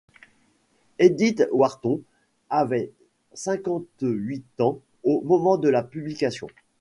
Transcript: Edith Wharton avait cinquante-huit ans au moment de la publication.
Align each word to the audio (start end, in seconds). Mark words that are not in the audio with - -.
Edith 0.97 1.47
Wharton 1.51 2.01
avait 2.49 2.91
cinquante-huit 3.35 4.43
ans 4.59 4.81
au 5.03 5.21
moment 5.21 5.59
de 5.59 5.69
la 5.69 5.83
publication. 5.83 6.47